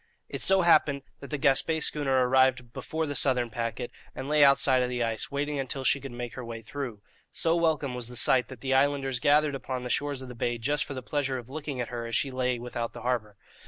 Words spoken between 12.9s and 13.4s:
the harbour.